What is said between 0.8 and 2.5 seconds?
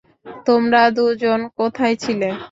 দুজন কোথায় ছিলে?